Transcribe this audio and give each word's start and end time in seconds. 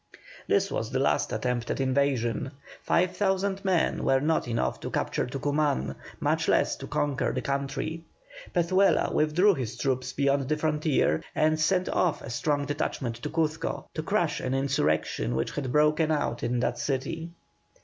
This 0.47 0.71
was 0.71 0.89
the 0.89 0.97
last 0.97 1.31
attempt 1.31 1.69
at 1.69 1.79
invasion; 1.79 2.53
five 2.81 3.15
thousand 3.15 3.63
men 3.63 4.03
were 4.03 4.19
not 4.19 4.47
enough 4.47 4.79
to 4.79 4.89
capture 4.89 5.27
Tucuman, 5.27 5.95
much 6.19 6.47
less 6.47 6.75
to 6.77 6.87
conquer 6.87 7.31
the 7.31 7.43
country. 7.43 8.03
Pezuela 8.51 9.13
withdrew 9.13 9.53
his 9.53 9.77
troops 9.77 10.11
beyond 10.11 10.49
the 10.49 10.57
frontier, 10.57 11.21
and 11.35 11.59
sent 11.59 11.87
off 11.87 12.23
a 12.23 12.31
strong 12.31 12.65
detachment 12.65 13.17
to 13.17 13.29
Cuzco 13.29 13.85
to 13.93 14.01
crush 14.01 14.39
an 14.39 14.55
insurrection 14.55 15.35
which 15.35 15.51
had 15.51 15.71
broken 15.71 16.09
out 16.09 16.41
in 16.41 16.61
that 16.61 16.79
city. 16.79 17.29